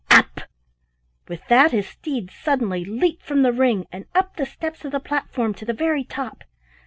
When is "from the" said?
3.23-3.53